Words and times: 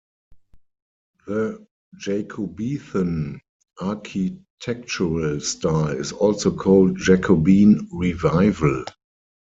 The 1.27 1.63
"Jacobethan" 1.99 3.39
architectural 3.79 5.39
style 5.41 5.89
is 5.89 6.11
also 6.11 6.55
called 6.55 6.97
"Jacobean 6.97 7.87
Revival". 7.91 8.85